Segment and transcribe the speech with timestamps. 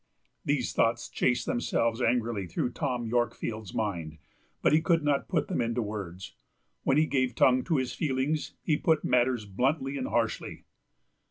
[0.43, 4.17] These thoughts chased themselves angrily through Tom Yorkfield's mind,
[4.63, 6.33] but he could not put them into words.
[6.81, 10.65] When he gave tongue to his feelings he put matters bluntly and harshly.